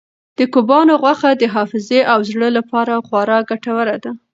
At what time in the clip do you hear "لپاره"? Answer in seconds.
2.57-2.93